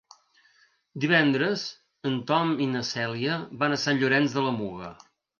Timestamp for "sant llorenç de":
3.83-4.45